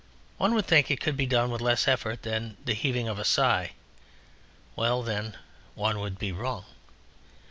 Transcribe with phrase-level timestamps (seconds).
[0.39, 3.23] One would think it could be done with less effort than the heaving of a
[3.23, 3.73] sigh....
[4.75, 5.37] Well then,
[5.75, 6.65] one would be wrong.